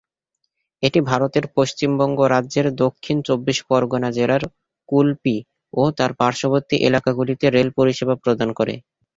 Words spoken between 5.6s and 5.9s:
ও